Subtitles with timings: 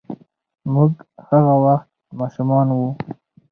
[0.73, 0.93] موږ
[1.29, 1.89] هغه وخت
[2.19, 2.89] ماشومان وو.